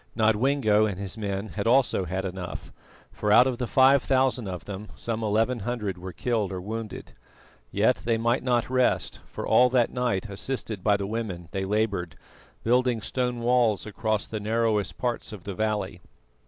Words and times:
Nodwengo 0.17 0.87
and 0.87 0.97
his 0.97 1.15
men 1.15 1.49
had 1.49 1.67
also 1.67 2.05
had 2.05 2.25
enough, 2.25 2.73
for 3.11 3.31
out 3.31 3.45
of 3.45 3.59
the 3.59 3.67
five 3.67 4.01
thousand 4.01 4.47
of 4.47 4.65
them 4.65 4.87
some 4.95 5.21
eleven 5.21 5.59
hundred 5.59 5.95
were 5.99 6.11
killed 6.11 6.51
or 6.51 6.59
wounded. 6.59 7.13
Yet 7.71 7.97
they 7.97 8.17
might 8.17 8.41
not 8.41 8.67
rest, 8.67 9.19
for 9.27 9.45
all 9.47 9.69
that 9.69 9.93
night, 9.93 10.27
assisted 10.27 10.83
by 10.83 10.97
the 10.97 11.05
women, 11.05 11.49
they 11.51 11.65
laboured, 11.65 12.15
building 12.63 12.99
stone 12.99 13.41
walls 13.41 13.85
across 13.85 14.25
the 14.25 14.39
narrowest 14.39 14.97
parts 14.97 15.31
of 15.31 15.43
the 15.43 15.53
valley. 15.53 16.01